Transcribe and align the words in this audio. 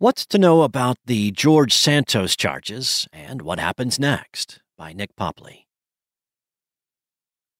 What's 0.00 0.24
to 0.28 0.38
know 0.38 0.62
about 0.62 0.96
the 1.04 1.30
George 1.30 1.74
Santos 1.74 2.34
charges 2.34 3.06
and 3.12 3.42
what 3.42 3.58
happens 3.58 3.98
next? 3.98 4.62
By 4.78 4.94
Nik 4.94 5.14
Popli. 5.14 5.66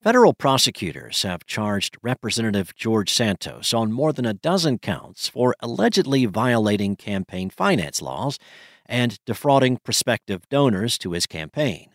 Federal 0.03 0.33
prosecutors 0.33 1.21
have 1.21 1.45
charged 1.45 1.99
Representative 2.03 2.75
George 2.75 3.13
Santos 3.13 3.75
on 3.75 3.93
more 3.93 4.15
than 4.15 4.25
a 4.25 4.33
dozen 4.33 4.79
counts 4.79 5.29
for 5.29 5.55
allegedly 5.61 6.25
violating 6.25 6.97
campaign 6.97 7.51
finance 7.51 8.01
laws 8.01 8.39
and 8.87 9.19
defrauding 9.27 9.77
prospective 9.77 10.49
donors 10.49 10.97
to 10.97 11.13
his 11.13 11.27
campaign. 11.27 11.91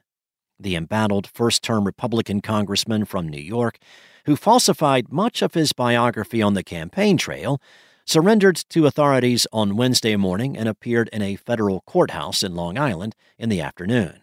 The 0.60 0.76
embattled 0.76 1.26
first 1.26 1.64
term 1.64 1.86
Republican 1.86 2.42
congressman 2.42 3.06
from 3.06 3.28
New 3.28 3.42
York, 3.42 3.80
who 4.28 4.36
falsified 4.36 5.12
much 5.12 5.42
of 5.42 5.56
his 5.56 5.74
biography 5.74 6.44
on 6.44 6.54
the 6.54 6.64
campaign 6.64 7.18
trail, 7.18 7.60
surrendered 8.06 8.56
to 8.70 8.86
authorities 8.86 9.48
on 9.52 9.76
Wednesday 9.76 10.16
morning 10.16 10.56
and 10.56 10.70
appeared 10.70 11.10
in 11.12 11.22
a 11.22 11.36
federal 11.36 11.82
courthouse 11.82 12.44
in 12.44 12.56
Long 12.56 12.78
Island 12.78 13.16
in 13.38 13.50
the 13.50 13.62
afternoon. 13.62 14.22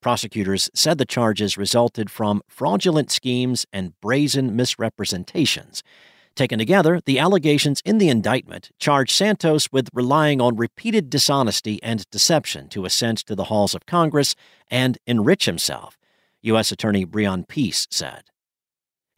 Prosecutors 0.00 0.70
said 0.74 0.98
the 0.98 1.04
charges 1.04 1.56
resulted 1.56 2.10
from 2.10 2.42
fraudulent 2.48 3.10
schemes 3.10 3.66
and 3.72 3.98
brazen 4.00 4.54
misrepresentations. 4.54 5.82
Taken 6.36 6.58
together, 6.58 7.00
the 7.04 7.18
allegations 7.18 7.80
in 7.84 7.98
the 7.98 8.08
indictment 8.08 8.70
charge 8.78 9.12
Santos 9.12 9.72
with 9.72 9.88
relying 9.92 10.40
on 10.40 10.56
repeated 10.56 11.10
dishonesty 11.10 11.82
and 11.82 12.08
deception 12.10 12.68
to 12.68 12.84
ascend 12.84 13.18
to 13.26 13.34
the 13.34 13.44
halls 13.44 13.74
of 13.74 13.86
Congress 13.86 14.36
and 14.70 14.98
enrich 15.04 15.46
himself, 15.46 15.98
U.S. 16.42 16.70
Attorney 16.70 17.04
Breon 17.04 17.48
Peace 17.48 17.88
said. 17.90 18.22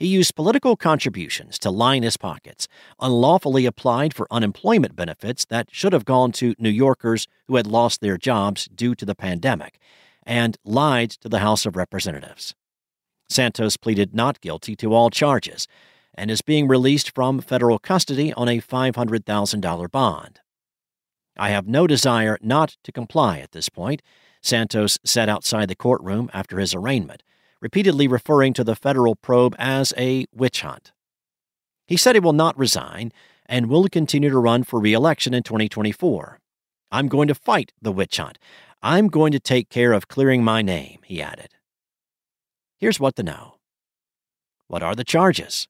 He 0.00 0.06
used 0.06 0.34
political 0.34 0.76
contributions 0.76 1.58
to 1.58 1.70
line 1.70 2.04
his 2.04 2.16
pockets, 2.16 2.66
unlawfully 3.00 3.66
applied 3.66 4.14
for 4.14 4.26
unemployment 4.30 4.96
benefits 4.96 5.44
that 5.44 5.68
should 5.70 5.92
have 5.92 6.06
gone 6.06 6.32
to 6.32 6.54
New 6.58 6.70
Yorkers 6.70 7.28
who 7.46 7.56
had 7.56 7.66
lost 7.66 8.00
their 8.00 8.16
jobs 8.16 8.64
due 8.74 8.94
to 8.94 9.04
the 9.04 9.14
pandemic, 9.14 9.78
and 10.22 10.56
lied 10.64 11.10
to 11.10 11.28
the 11.28 11.40
House 11.40 11.66
of 11.66 11.76
Representatives. 11.76 12.54
Santos 13.28 13.76
pleaded 13.76 14.14
not 14.14 14.40
guilty 14.40 14.74
to 14.76 14.94
all 14.94 15.10
charges 15.10 15.68
and 16.14 16.30
is 16.30 16.40
being 16.40 16.66
released 16.66 17.14
from 17.14 17.42
federal 17.42 17.78
custody 17.78 18.32
on 18.32 18.48
a 18.48 18.62
$500,000 18.62 19.90
bond. 19.90 20.40
I 21.36 21.50
have 21.50 21.68
no 21.68 21.86
desire 21.86 22.38
not 22.40 22.78
to 22.84 22.92
comply 22.92 23.40
at 23.40 23.52
this 23.52 23.68
point, 23.68 24.00
Santos 24.40 24.98
said 25.04 25.28
outside 25.28 25.68
the 25.68 25.76
courtroom 25.76 26.30
after 26.32 26.58
his 26.58 26.74
arraignment 26.74 27.22
repeatedly 27.60 28.08
referring 28.08 28.52
to 28.54 28.64
the 28.64 28.76
federal 28.76 29.14
probe 29.14 29.54
as 29.58 29.92
a 29.96 30.26
witch 30.32 30.62
hunt. 30.62 30.92
He 31.86 31.96
said 31.96 32.14
he 32.14 32.20
will 32.20 32.32
not 32.32 32.58
resign 32.58 33.12
and 33.46 33.66
will 33.66 33.88
continue 33.88 34.30
to 34.30 34.38
run 34.38 34.62
for 34.62 34.80
re 34.80 34.92
election 34.92 35.34
in 35.34 35.42
2024. 35.42 36.38
I'm 36.90 37.08
going 37.08 37.28
to 37.28 37.34
fight 37.34 37.72
the 37.80 37.92
witch 37.92 38.16
hunt. 38.16 38.38
I'm 38.82 39.08
going 39.08 39.32
to 39.32 39.40
take 39.40 39.68
care 39.68 39.92
of 39.92 40.08
clearing 40.08 40.42
my 40.42 40.62
name, 40.62 41.00
he 41.04 41.20
added. 41.20 41.54
Here's 42.78 42.98
what 42.98 43.16
to 43.16 43.22
know. 43.22 43.56
What 44.68 44.82
are 44.82 44.94
the 44.94 45.04
charges? 45.04 45.68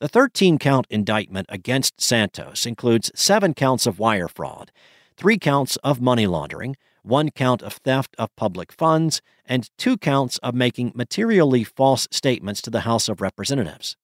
The 0.00 0.08
13 0.08 0.58
count 0.58 0.86
indictment 0.90 1.46
against 1.48 2.00
Santos 2.00 2.66
includes 2.66 3.12
seven 3.14 3.54
counts 3.54 3.86
of 3.86 4.00
wire 4.00 4.26
fraud, 4.26 4.72
three 5.16 5.38
counts 5.38 5.76
of 5.76 6.00
money 6.00 6.26
laundering, 6.26 6.76
one 7.02 7.30
count 7.30 7.62
of 7.62 7.74
theft 7.74 8.14
of 8.18 8.34
public 8.36 8.72
funds, 8.72 9.20
and 9.44 9.70
two 9.76 9.96
counts 9.96 10.38
of 10.38 10.54
making 10.54 10.92
materially 10.94 11.64
false 11.64 12.08
statements 12.10 12.62
to 12.62 12.70
the 12.70 12.80
House 12.80 13.08
of 13.08 13.20
Representatives. 13.20 13.96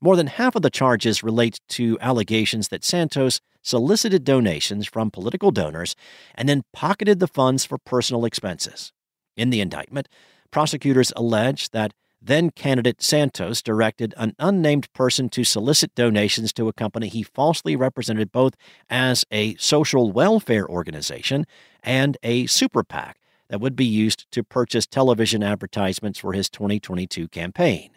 More 0.00 0.16
than 0.16 0.28
half 0.28 0.54
of 0.54 0.62
the 0.62 0.70
charges 0.70 1.24
relate 1.24 1.60
to 1.70 1.98
allegations 2.00 2.68
that 2.68 2.84
Santos 2.84 3.40
solicited 3.62 4.22
donations 4.24 4.86
from 4.86 5.10
political 5.10 5.50
donors 5.50 5.96
and 6.34 6.48
then 6.48 6.62
pocketed 6.72 7.18
the 7.18 7.26
funds 7.26 7.64
for 7.64 7.78
personal 7.78 8.24
expenses. 8.24 8.92
In 9.36 9.50
the 9.50 9.60
indictment, 9.60 10.08
prosecutors 10.50 11.12
allege 11.16 11.70
that 11.70 11.92
then 12.20 12.50
candidate 12.50 13.00
Santos 13.00 13.62
directed 13.62 14.12
an 14.16 14.34
unnamed 14.38 14.92
person 14.92 15.28
to 15.30 15.44
solicit 15.44 15.94
donations 15.94 16.52
to 16.54 16.68
a 16.68 16.72
company 16.72 17.08
he 17.08 17.22
falsely 17.22 17.76
represented 17.76 18.32
both 18.32 18.54
as 18.90 19.24
a 19.30 19.54
social 19.56 20.10
welfare 20.10 20.66
organization 20.68 21.46
and 21.82 22.16
a 22.22 22.46
super 22.46 22.82
PAC 22.82 23.18
that 23.48 23.60
would 23.60 23.76
be 23.76 23.84
used 23.84 24.30
to 24.32 24.42
purchase 24.44 24.86
television 24.86 25.42
advertisements 25.42 26.18
for 26.18 26.32
his 26.32 26.50
2022 26.50 27.28
campaign. 27.28 27.90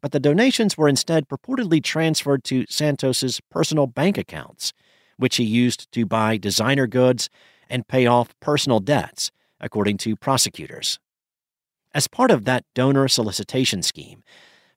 But 0.00 0.12
the 0.12 0.20
donations 0.20 0.78
were 0.78 0.88
instead 0.88 1.28
purportedly 1.28 1.82
transferred 1.82 2.44
to 2.44 2.66
Santos's 2.68 3.40
personal 3.50 3.86
bank 3.86 4.16
accounts, 4.16 4.72
which 5.16 5.36
he 5.36 5.44
used 5.44 5.90
to 5.92 6.06
buy 6.06 6.36
designer 6.36 6.86
goods 6.86 7.28
and 7.68 7.88
pay 7.88 8.06
off 8.06 8.38
personal 8.40 8.80
debts, 8.80 9.32
according 9.60 9.98
to 9.98 10.14
prosecutors. 10.14 11.00
As 11.94 12.06
part 12.06 12.30
of 12.30 12.44
that 12.44 12.64
donor 12.74 13.08
solicitation 13.08 13.82
scheme, 13.82 14.22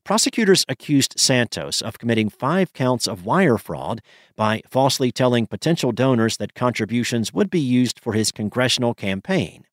prosecutors 0.03 0.65
accused 0.67 1.19
Santos 1.19 1.81
of 1.81 1.99
committing 1.99 2.29
five 2.29 2.73
counts 2.73 3.07
of 3.07 3.25
wire 3.25 3.57
fraud 3.57 4.01
by 4.35 4.61
falsely 4.69 5.11
telling 5.11 5.47
potential 5.47 5.91
donors 5.91 6.37
that 6.37 6.53
contributions 6.53 7.33
would 7.33 7.49
be 7.49 7.59
used 7.59 7.99
for 7.99 8.13
his 8.13 8.31
congressional 8.31 8.93
campaign. 8.93 9.65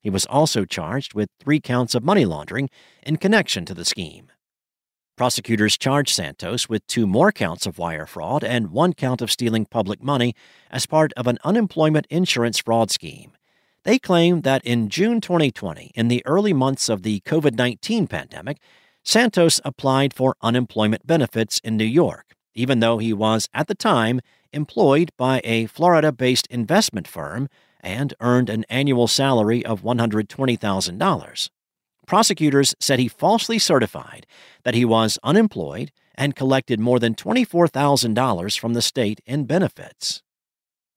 He 0.00 0.10
was 0.10 0.26
also 0.26 0.64
charged 0.64 1.14
with 1.14 1.28
three 1.40 1.60
counts 1.60 1.94
of 1.94 2.04
money 2.04 2.24
laundering 2.24 2.70
in 3.02 3.16
connection 3.16 3.64
to 3.66 3.74
the 3.74 3.84
scheme. 3.84 4.30
Prosecutors 5.16 5.76
charged 5.76 6.14
Santos 6.14 6.68
with 6.68 6.86
two 6.86 7.04
more 7.04 7.32
counts 7.32 7.66
of 7.66 7.76
wire 7.76 8.06
fraud 8.06 8.44
and 8.44 8.70
one 8.70 8.92
count 8.92 9.20
of 9.20 9.32
stealing 9.32 9.66
public 9.66 10.00
money 10.00 10.32
as 10.70 10.86
part 10.86 11.12
of 11.14 11.26
an 11.26 11.38
unemployment 11.42 12.06
insurance 12.08 12.60
fraud 12.60 12.92
scheme. 12.92 13.32
They 13.82 13.98
claim 13.98 14.42
that 14.42 14.64
in 14.64 14.88
June 14.88 15.20
2020, 15.20 15.90
in 15.94 16.06
the 16.06 16.22
early 16.24 16.52
months 16.52 16.88
of 16.88 17.02
the 17.02 17.20
COVID 17.20 17.56
19 17.56 18.06
pandemic, 18.06 18.58
Santos 19.08 19.58
applied 19.64 20.12
for 20.12 20.36
unemployment 20.42 21.06
benefits 21.06 21.60
in 21.64 21.78
New 21.78 21.84
York, 21.86 22.36
even 22.54 22.80
though 22.80 22.98
he 22.98 23.14
was, 23.14 23.48
at 23.54 23.66
the 23.66 23.74
time, 23.74 24.20
employed 24.52 25.12
by 25.16 25.40
a 25.44 25.64
Florida 25.64 26.12
based 26.12 26.46
investment 26.48 27.08
firm 27.08 27.48
and 27.80 28.12
earned 28.20 28.50
an 28.50 28.66
annual 28.68 29.08
salary 29.08 29.64
of 29.64 29.80
$120,000. 29.80 31.48
Prosecutors 32.06 32.74
said 32.80 32.98
he 32.98 33.08
falsely 33.08 33.58
certified 33.58 34.26
that 34.64 34.74
he 34.74 34.84
was 34.84 35.18
unemployed 35.22 35.90
and 36.14 36.36
collected 36.36 36.78
more 36.78 36.98
than 36.98 37.14
$24,000 37.14 38.60
from 38.60 38.74
the 38.74 38.82
state 38.82 39.22
in 39.24 39.46
benefits. 39.46 40.22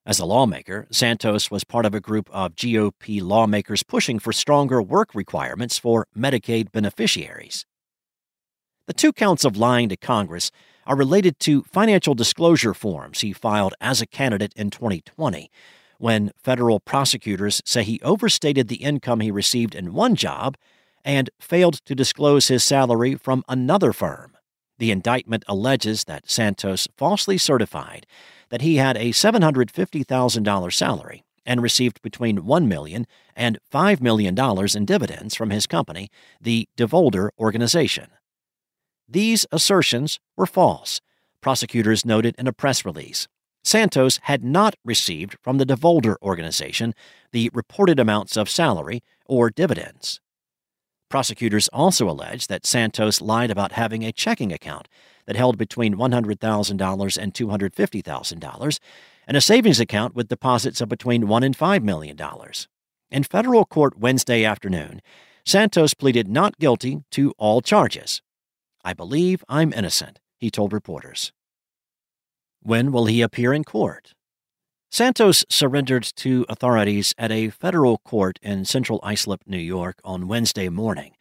As 0.05 0.19
a 0.19 0.25
lawmaker, 0.25 0.85
Santos 0.91 1.49
was 1.49 1.63
part 1.63 1.85
of 1.85 1.95
a 1.95 2.01
group 2.01 2.29
of 2.33 2.55
GOP 2.55 3.21
lawmakers 3.21 3.83
pushing 3.83 4.19
for 4.19 4.33
stronger 4.33 4.81
work 4.81 5.15
requirements 5.15 5.77
for 5.77 6.07
Medicaid 6.13 6.73
beneficiaries. 6.73 7.65
The 8.87 8.93
two 8.93 9.13
counts 9.13 9.45
of 9.45 9.57
lying 9.57 9.89
to 9.89 9.97
Congress 9.97 10.51
are 10.85 10.95
related 10.95 11.39
to 11.39 11.63
financial 11.63 12.15
disclosure 12.15 12.73
forms 12.73 13.21
he 13.21 13.33
filed 13.33 13.73
as 13.79 14.01
a 14.01 14.07
candidate 14.07 14.53
in 14.55 14.69
2020, 14.69 15.51
when 15.99 16.31
federal 16.35 16.79
prosecutors 16.79 17.61
say 17.65 17.83
he 17.83 18.01
overstated 18.01 18.67
the 18.67 18.83
income 18.83 19.19
he 19.19 19.31
received 19.31 19.75
in 19.75 19.93
one 19.93 20.15
job 20.15 20.57
and 21.05 21.29
failed 21.39 21.75
to 21.85 21.95
disclose 21.95 22.47
his 22.47 22.63
salary 22.63 23.15
from 23.15 23.43
another 23.47 23.93
firm. 23.93 24.35
The 24.79 24.91
indictment 24.91 25.43
alleges 25.47 26.05
that 26.05 26.29
Santos 26.29 26.87
falsely 26.97 27.37
certified 27.37 28.07
that 28.49 28.61
he 28.61 28.77
had 28.77 28.97
a 28.97 29.11
$750,000 29.11 30.73
salary 30.73 31.23
and 31.45 31.61
received 31.61 32.01
between 32.01 32.39
$1 32.39 32.67
million 32.67 33.05
and 33.35 33.59
$5 33.71 34.01
million 34.01 34.35
in 34.75 34.85
dividends 34.85 35.35
from 35.35 35.51
his 35.51 35.67
company, 35.67 36.09
the 36.39 36.67
DeVolder 36.77 37.29
Organization. 37.39 38.07
These 39.11 39.45
assertions 39.51 40.21
were 40.37 40.45
false, 40.45 41.01
prosecutors 41.41 42.05
noted 42.05 42.33
in 42.37 42.47
a 42.47 42.53
press 42.53 42.85
release. 42.85 43.27
Santos 43.61 44.21
had 44.23 44.41
not 44.41 44.75
received 44.85 45.35
from 45.41 45.57
the 45.57 45.65
DeVolder 45.65 46.15
Organization 46.21 46.93
the 47.33 47.51
reported 47.53 47.99
amounts 47.99 48.37
of 48.37 48.49
salary 48.49 49.03
or 49.25 49.49
dividends. 49.49 50.21
Prosecutors 51.09 51.67
also 51.73 52.09
alleged 52.09 52.47
that 52.47 52.65
Santos 52.65 53.19
lied 53.19 53.51
about 53.51 53.73
having 53.73 54.05
a 54.05 54.13
checking 54.13 54.53
account 54.53 54.87
that 55.25 55.35
held 55.35 55.57
between 55.57 55.95
$100,000 55.95 57.17
and 57.17 57.33
$250,000 57.33 58.79
and 59.27 59.37
a 59.37 59.41
savings 59.41 59.81
account 59.81 60.15
with 60.15 60.29
deposits 60.29 60.79
of 60.79 60.87
between 60.87 61.23
$1 61.23 61.43
and 61.43 61.57
$5 61.57 61.83
million. 61.83 62.17
In 63.11 63.23
federal 63.23 63.65
court 63.65 63.99
Wednesday 63.99 64.45
afternoon, 64.45 65.01
Santos 65.45 65.93
pleaded 65.93 66.29
not 66.29 66.57
guilty 66.59 67.03
to 67.11 67.33
all 67.37 67.59
charges. 67.59 68.21
I 68.83 68.93
believe 68.93 69.43
I'm 69.47 69.73
innocent, 69.73 70.19
he 70.37 70.49
told 70.49 70.73
reporters. 70.73 71.31
When 72.61 72.91
will 72.91 73.05
he 73.05 73.21
appear 73.21 73.53
in 73.53 73.63
court? 73.63 74.13
Santos 74.89 75.45
surrendered 75.49 76.03
to 76.17 76.45
authorities 76.49 77.13
at 77.17 77.31
a 77.31 77.49
federal 77.49 77.97
court 77.99 78.37
in 78.41 78.65
central 78.65 78.99
Islip, 79.03 79.41
New 79.45 79.57
York, 79.57 79.99
on 80.03 80.27
Wednesday 80.27 80.67
morning 80.69 81.13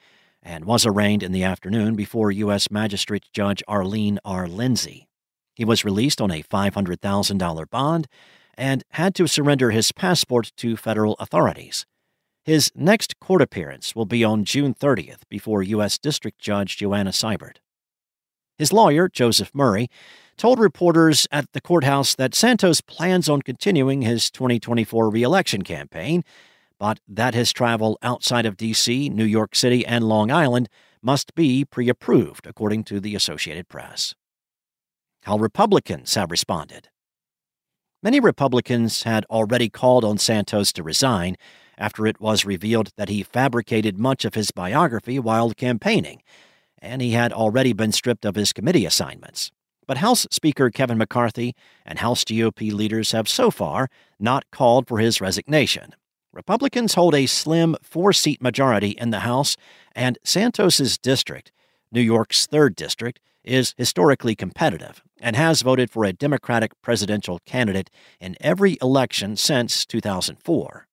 and 0.43 0.65
was 0.65 0.87
arraigned 0.87 1.23
in 1.23 1.33
the 1.33 1.45
afternoon 1.45 1.95
before 1.95 2.31
U.S. 2.33 2.71
Magistrate 2.71 3.27
Judge 3.33 3.63
Arlene 3.69 4.19
R. 4.25 4.49
Lindsay. 4.49 5.07
He 5.55 5.65
was 5.65 5.85
released 5.85 6.21
on 6.21 6.31
a 6.31 6.43
$500,000 6.43 7.71
bond 7.71 8.09
and 8.55 8.83
had 8.91 9.15
to 9.17 9.27
surrender 9.27 9.71
his 9.71 9.93
passport 9.93 10.53
to 10.57 10.77
federal 10.77 11.15
authorities. 11.15 11.87
His 12.45 12.73
next 12.75 13.21
court 13.21 13.43
appearance 13.43 13.95
will 13.95 14.07
be 14.07 14.25
on 14.25 14.45
June 14.45 14.75
30th 14.75 15.21
before 15.29 15.63
U.S. 15.63 15.99
District 15.99 16.39
Judge 16.39 16.77
Joanna 16.77 17.11
Seybert. 17.11 17.57
His 18.57 18.73
lawyer, 18.73 19.09
Joseph 19.09 19.51
Murray, 19.55 19.89
told 20.37 20.59
reporters 20.59 21.27
at 21.31 21.53
the 21.53 21.61
courthouse 21.61 22.15
that 22.15 22.35
Santos 22.35 22.81
plans 22.81 23.29
on 23.29 23.43
continuing 23.43 24.03
his 24.03 24.31
2024 24.31 25.11
reelection 25.11 25.63
campaign, 25.63 26.25
but 26.79 26.99
that 27.07 27.35
his 27.35 27.53
travel 27.53 27.99
outside 28.03 28.47
of 28.47 28.57
D.C., 28.57 29.11
New 29.11 29.25
York 29.25 29.55
City, 29.55 29.85
and 29.85 30.05
Long 30.05 30.31
Island 30.31 30.69
must 31.03 31.35
be 31.35 31.65
pre 31.65 31.89
approved, 31.89 32.47
according 32.47 32.85
to 32.85 33.01
the 33.01 33.15
Associated 33.15 33.69
Press. 33.69 34.15
How 35.25 35.37
Republicans 35.37 36.15
have 36.15 36.31
responded. 36.31 36.89
Many 38.03 38.19
Republicans 38.19 39.03
had 39.03 39.27
already 39.27 39.69
called 39.69 40.05
on 40.05 40.17
Santos 40.17 40.73
to 40.73 40.83
resign 40.83 41.37
after 41.81 42.07
it 42.07 42.21
was 42.21 42.45
revealed 42.45 42.93
that 42.97 43.09
he 43.09 43.25
fabricated 43.25 43.99
much 43.99 44.25
of 44.25 44.35
his 44.35 44.53
biography 44.53 45.19
while 45.19 45.51
campaigning 45.53 46.23
and 46.81 47.03
he 47.03 47.13
had 47.13 47.33
already 47.33 47.73
been 47.73 47.93
stripped 47.93 48.25
of 48.25 48.35
his 48.35 48.53
committee 48.53 48.87
assignments. 48.87 49.51
But 49.87 49.99
House 49.99 50.27
Speaker 50.31 50.71
Kevin 50.71 50.99
McCarthy 50.99 51.55
and 51.85 51.99
House 51.99 52.25
GOP 52.25 52.73
leaders 52.73 53.13
have 53.13 53.29
so 53.29 53.51
far 53.51 53.89
not 54.19 54.45
called 54.51 54.87
for 54.87 54.99
his 54.99 55.21
resignation. 55.21 55.95
Republicans 56.33 56.95
hold 56.95 57.15
a 57.15 57.27
slim 57.27 57.77
four 57.83 58.13
seat 58.13 58.41
majority 58.41 58.91
in 58.91 59.11
the 59.11 59.21
House, 59.21 59.57
and 59.95 60.17
Santos's 60.23 60.97
district, 60.97 61.51
New 61.91 62.01
York's 62.01 62.47
3rd 62.47 62.77
District, 62.77 63.21
is 63.43 63.75
historically 63.77 64.37
competitive 64.37 65.03
and 65.21 65.35
has 65.35 65.63
voted 65.63 65.91
for 65.91 66.05
a 66.05 66.13
Democratic 66.13 66.71
presidential 66.83 67.41
candidate 67.45 67.91
in 68.21 68.37
every 68.41 68.79
election 68.81 69.35
since 69.35 69.85
2004. 69.87 70.87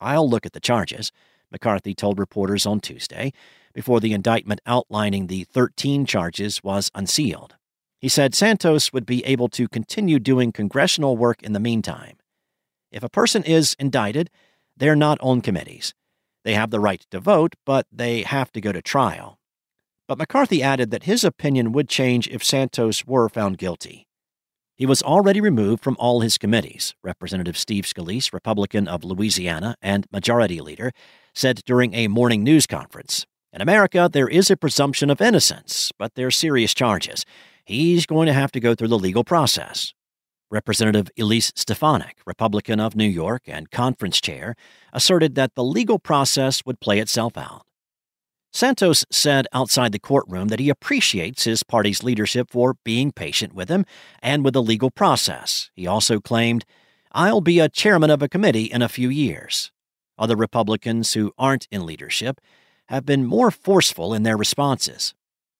I'll 0.00 0.28
look 0.28 0.46
at 0.46 0.52
the 0.52 0.60
charges, 0.60 1.12
McCarthy 1.50 1.94
told 1.94 2.18
reporters 2.18 2.66
on 2.66 2.80
Tuesday, 2.80 3.32
before 3.72 4.00
the 4.00 4.12
indictment 4.12 4.60
outlining 4.66 5.26
the 5.26 5.44
13 5.44 6.06
charges 6.06 6.62
was 6.62 6.90
unsealed. 6.94 7.56
He 8.00 8.08
said 8.08 8.34
Santos 8.34 8.92
would 8.92 9.06
be 9.06 9.24
able 9.24 9.48
to 9.50 9.68
continue 9.68 10.18
doing 10.18 10.52
congressional 10.52 11.16
work 11.16 11.42
in 11.42 11.52
the 11.52 11.60
meantime. 11.60 12.16
If 12.90 13.02
a 13.02 13.08
person 13.08 13.42
is 13.42 13.76
indicted, 13.78 14.30
they're 14.76 14.96
not 14.96 15.18
on 15.20 15.40
committees. 15.40 15.94
They 16.44 16.54
have 16.54 16.70
the 16.70 16.80
right 16.80 17.04
to 17.10 17.20
vote, 17.20 17.54
but 17.66 17.86
they 17.92 18.22
have 18.22 18.52
to 18.52 18.60
go 18.60 18.72
to 18.72 18.80
trial. 18.80 19.38
But 20.06 20.18
McCarthy 20.18 20.62
added 20.62 20.90
that 20.90 21.02
his 21.02 21.24
opinion 21.24 21.72
would 21.72 21.88
change 21.88 22.28
if 22.28 22.42
Santos 22.42 23.04
were 23.04 23.28
found 23.28 23.58
guilty. 23.58 24.07
He 24.78 24.86
was 24.86 25.02
already 25.02 25.40
removed 25.40 25.82
from 25.82 25.96
all 25.98 26.20
his 26.20 26.38
committees, 26.38 26.94
Representative 27.02 27.58
Steve 27.58 27.84
Scalise, 27.84 28.32
Republican 28.32 28.86
of 28.86 29.02
Louisiana 29.02 29.74
and 29.82 30.06
Majority 30.12 30.60
Leader, 30.60 30.92
said 31.34 31.62
during 31.66 31.94
a 31.94 32.06
morning 32.06 32.44
news 32.44 32.64
conference. 32.64 33.26
In 33.52 33.60
America, 33.60 34.08
there 34.10 34.28
is 34.28 34.52
a 34.52 34.56
presumption 34.56 35.10
of 35.10 35.20
innocence, 35.20 35.90
but 35.98 36.14
there 36.14 36.28
are 36.28 36.30
serious 36.30 36.74
charges. 36.74 37.24
He's 37.64 38.06
going 38.06 38.26
to 38.26 38.32
have 38.32 38.52
to 38.52 38.60
go 38.60 38.76
through 38.76 38.86
the 38.86 38.98
legal 39.00 39.24
process. 39.24 39.94
Representative 40.48 41.10
Elise 41.18 41.52
Stefanik, 41.56 42.18
Republican 42.24 42.78
of 42.78 42.94
New 42.94 43.08
York 43.08 43.42
and 43.48 43.72
conference 43.72 44.20
chair, 44.20 44.54
asserted 44.92 45.34
that 45.34 45.56
the 45.56 45.64
legal 45.64 45.98
process 45.98 46.62
would 46.64 46.78
play 46.78 47.00
itself 47.00 47.36
out. 47.36 47.62
Santos 48.52 49.04
said 49.10 49.46
outside 49.52 49.92
the 49.92 49.98
courtroom 49.98 50.48
that 50.48 50.60
he 50.60 50.70
appreciates 50.70 51.44
his 51.44 51.62
party's 51.62 52.02
leadership 52.02 52.50
for 52.50 52.76
being 52.84 53.12
patient 53.12 53.54
with 53.54 53.68
him 53.68 53.84
and 54.22 54.44
with 54.44 54.54
the 54.54 54.62
legal 54.62 54.90
process. 54.90 55.70
He 55.74 55.86
also 55.86 56.18
claimed, 56.18 56.64
I'll 57.12 57.40
be 57.40 57.60
a 57.60 57.68
chairman 57.68 58.10
of 58.10 58.22
a 58.22 58.28
committee 58.28 58.64
in 58.64 58.82
a 58.82 58.88
few 58.88 59.08
years. 59.08 59.70
Other 60.18 60.36
Republicans 60.36 61.12
who 61.12 61.32
aren't 61.38 61.68
in 61.70 61.86
leadership 61.86 62.40
have 62.88 63.04
been 63.04 63.26
more 63.26 63.50
forceful 63.50 64.14
in 64.14 64.22
their 64.22 64.36
responses. 64.36 65.14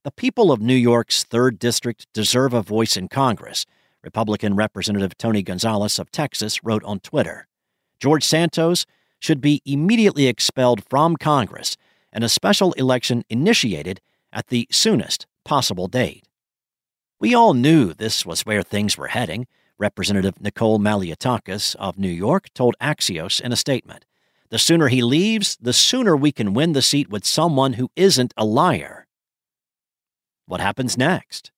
The 0.04 0.10
people 0.10 0.50
of 0.50 0.60
New 0.60 0.74
York's 0.74 1.24
3rd 1.24 1.58
District 1.58 2.06
deserve 2.14 2.54
a 2.54 2.62
voice 2.62 2.96
in 2.96 3.08
Congress, 3.08 3.66
Republican 4.02 4.56
Representative 4.56 5.16
Tony 5.18 5.42
Gonzales 5.42 5.98
of 5.98 6.10
Texas 6.10 6.64
wrote 6.64 6.82
on 6.84 7.00
Twitter. 7.00 7.46
George 8.00 8.24
Santos 8.24 8.86
should 9.20 9.40
be 9.40 9.60
immediately 9.66 10.26
expelled 10.26 10.82
from 10.88 11.16
Congress 11.16 11.76
and 12.12 12.24
a 12.24 12.28
special 12.28 12.72
election 12.74 13.24
initiated 13.28 14.00
at 14.32 14.48
the 14.48 14.66
soonest 14.70 15.26
possible 15.44 15.86
date. 15.86 16.24
We 17.20 17.34
all 17.34 17.54
knew 17.54 17.92
this 17.92 18.24
was 18.24 18.46
where 18.46 18.62
things 18.62 18.96
were 18.96 19.08
heading, 19.08 19.46
Representative 19.78 20.40
Nicole 20.40 20.78
Malliotakis 20.78 21.76
of 21.76 21.98
New 21.98 22.08
York 22.08 22.52
told 22.54 22.74
Axios 22.80 23.40
in 23.40 23.52
a 23.52 23.56
statement. 23.56 24.04
The 24.50 24.58
sooner 24.58 24.88
he 24.88 25.02
leaves, 25.02 25.56
the 25.60 25.72
sooner 25.72 26.16
we 26.16 26.32
can 26.32 26.54
win 26.54 26.72
the 26.72 26.82
seat 26.82 27.08
with 27.08 27.26
someone 27.26 27.74
who 27.74 27.90
isn't 27.96 28.32
a 28.36 28.44
liar. 28.44 29.06
What 30.46 30.60
happens 30.60 30.96
next? 30.96 31.52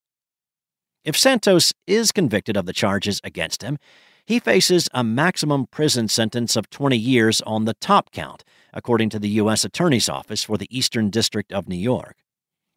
If 1.05 1.17
Santos 1.17 1.73
is 1.87 2.13
convicted 2.13 2.57
of 2.57 2.67
the 2.67 2.73
charges 2.73 3.21
against 3.25 3.63
him, 3.63 3.79
he 4.27 4.39
faces 4.39 4.89
a 4.93 5.03
maximum 5.03 5.67
prison 5.67 6.09
sentence 6.09 6.57
of 6.57 6.69
20 6.69 6.97
years 6.97 7.41
on 7.43 7.65
the 7.65 7.75
top 7.75 8.11
count, 8.13 8.45
according 8.73 9.11
to 9.11 9.19
the 9.19 9.29
U.S. 9.31 9.65
Attorney's 9.65 10.09
Office 10.09 10.45
for 10.45 10.57
the 10.57 10.69
Eastern 10.77 11.11
District 11.11 11.53
of 11.53 11.69
New 11.69 11.77
York. 11.77 12.17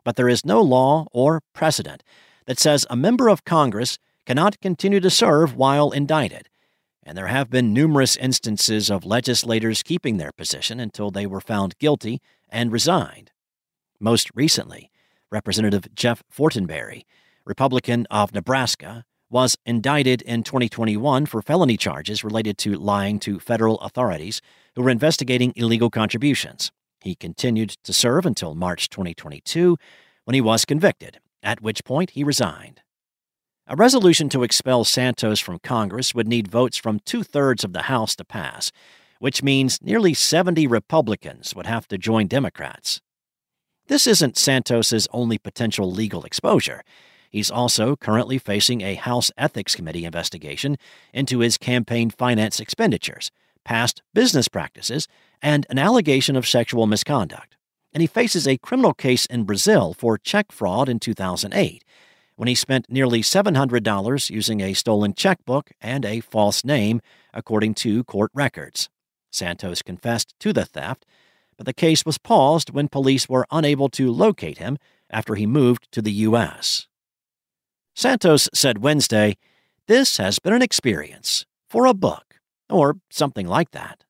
But 0.03 0.15
there 0.15 0.29
is 0.29 0.45
no 0.45 0.61
law 0.61 1.07
or 1.11 1.41
precedent 1.53 2.03
that 2.45 2.59
says 2.59 2.85
a 2.89 2.95
member 2.95 3.29
of 3.29 3.45
Congress 3.45 3.97
cannot 4.25 4.59
continue 4.59 4.99
to 4.99 5.09
serve 5.09 5.55
while 5.55 5.91
indicted, 5.91 6.49
and 7.03 7.17
there 7.17 7.27
have 7.27 7.49
been 7.49 7.73
numerous 7.73 8.15
instances 8.15 8.89
of 8.89 9.05
legislators 9.05 9.83
keeping 9.83 10.17
their 10.17 10.31
position 10.31 10.79
until 10.79 11.11
they 11.11 11.25
were 11.25 11.41
found 11.41 11.77
guilty 11.77 12.21
and 12.49 12.71
resigned. 12.71 13.31
Most 13.99 14.29
recently, 14.35 14.91
Representative 15.31 15.93
Jeff 15.95 16.23
Fortenberry, 16.31 17.03
Republican 17.45 18.05
of 18.11 18.33
Nebraska, 18.33 19.03
was 19.29 19.57
indicted 19.65 20.21
in 20.21 20.43
2021 20.43 21.25
for 21.25 21.41
felony 21.41 21.75
charges 21.75 22.23
related 22.23 22.57
to 22.59 22.75
lying 22.75 23.19
to 23.19 23.39
federal 23.39 23.79
authorities 23.79 24.41
who 24.75 24.83
were 24.83 24.89
investigating 24.89 25.53
illegal 25.55 25.89
contributions. 25.89 26.71
He 27.01 27.15
continued 27.15 27.69
to 27.83 27.93
serve 27.93 28.25
until 28.25 28.55
March 28.55 28.89
2022 28.89 29.77
when 30.25 30.33
he 30.33 30.41
was 30.41 30.65
convicted, 30.65 31.19
at 31.41 31.61
which 31.61 31.83
point 31.83 32.11
he 32.11 32.23
resigned. 32.23 32.81
A 33.67 33.75
resolution 33.75 34.29
to 34.29 34.43
expel 34.43 34.83
Santos 34.83 35.39
from 35.39 35.59
Congress 35.59 36.13
would 36.13 36.27
need 36.27 36.49
votes 36.49 36.77
from 36.77 36.99
two 36.99 37.23
thirds 37.23 37.63
of 37.63 37.73
the 37.73 37.83
House 37.83 38.15
to 38.17 38.25
pass, 38.25 38.71
which 39.19 39.41
means 39.41 39.81
nearly 39.81 40.13
70 40.13 40.67
Republicans 40.67 41.55
would 41.55 41.65
have 41.65 41.87
to 41.87 41.97
join 41.97 42.27
Democrats. 42.27 43.01
This 43.87 44.07
isn't 44.07 44.37
Santos's 44.37 45.07
only 45.11 45.37
potential 45.37 45.91
legal 45.91 46.23
exposure. 46.23 46.83
He's 47.29 47.51
also 47.51 47.95
currently 47.95 48.37
facing 48.37 48.81
a 48.81 48.95
House 48.95 49.31
Ethics 49.37 49.75
Committee 49.75 50.05
investigation 50.05 50.77
into 51.13 51.39
his 51.39 51.57
campaign 51.57 52.09
finance 52.09 52.59
expenditures, 52.59 53.31
past 53.63 54.01
business 54.13 54.47
practices, 54.47 55.07
and 55.41 55.65
an 55.69 55.79
allegation 55.79 56.35
of 56.35 56.47
sexual 56.47 56.87
misconduct. 56.87 57.57
And 57.93 58.01
he 58.01 58.07
faces 58.07 58.47
a 58.47 58.57
criminal 58.57 58.93
case 58.93 59.25
in 59.25 59.43
Brazil 59.43 59.93
for 59.93 60.17
check 60.17 60.51
fraud 60.51 60.89
in 60.89 60.99
2008 60.99 61.83
when 62.35 62.47
he 62.47 62.55
spent 62.55 62.89
nearly 62.89 63.21
$700 63.21 64.29
using 64.29 64.61
a 64.61 64.73
stolen 64.73 65.13
checkbook 65.13 65.71
and 65.79 66.03
a 66.03 66.19
false 66.19 66.63
name, 66.63 67.01
according 67.33 67.75
to 67.75 68.03
court 68.03 68.31
records. 68.33 68.89
Santos 69.31 69.81
confessed 69.81 70.33
to 70.39 70.53
the 70.53 70.65
theft, 70.65 71.05
but 71.57 71.65
the 71.65 71.73
case 71.73 72.05
was 72.05 72.17
paused 72.17 72.71
when 72.71 72.87
police 72.87 73.29
were 73.29 73.45
unable 73.51 73.89
to 73.89 74.11
locate 74.11 74.57
him 74.57 74.77
after 75.09 75.35
he 75.35 75.45
moved 75.45 75.87
to 75.91 76.01
the 76.01 76.11
U.S. 76.11 76.87
Santos 77.95 78.49
said 78.53 78.79
Wednesday, 78.79 79.37
This 79.87 80.17
has 80.17 80.39
been 80.39 80.53
an 80.53 80.61
experience 80.61 81.45
for 81.69 81.85
a 81.85 81.93
book, 81.93 82.32
or 82.69 82.97
something 83.11 83.47
like 83.47 83.71
that. 83.71 84.03